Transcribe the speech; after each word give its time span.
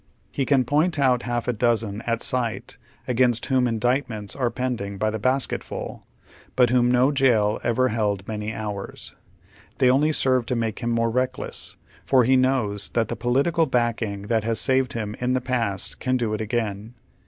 lie 0.35 0.45
can 0.45 0.65
point 0.65 0.97
out 0.97 1.21
half 1.21 1.47
a 1.47 1.53
dozen 1.53 2.01
at 2.07 2.23
sight 2.23 2.79
against 3.07 3.45
whom 3.45 3.67
in 3.67 3.77
■ 3.77 3.79
dicitments 3.79 4.35
are 4.35 4.49
pending 4.49 4.97
by 4.97 5.11
the 5.11 5.19
basketful, 5.19 6.01
but 6.55 6.71
whom 6.71 6.89
no 6.89 7.11
jail 7.11 7.59
ever 7.63 7.89
held 7.89 8.27
many 8.27 8.49
liours. 8.51 9.13
They 9.77 9.91
only 9.91 10.11
serve 10.11 10.47
to 10.47 10.55
make 10.55 10.79
him 10.79 10.89
more 10.89 11.11
reckless, 11.11 11.77
for 12.03 12.23
he 12.23 12.35
knows 12.35 12.89
that 12.95 13.09
the 13.09 13.15
political 13.15 13.67
backing 13.67 14.23
that 14.23 14.43
has 14.43 14.59
saved 14.59 14.93
him 14.93 15.15
in 15.19 15.33
the 15.33 15.39
past 15.39 15.99
can 15.99 16.17
do 16.17 16.33
it 16.33 16.41
again. 16.41 16.95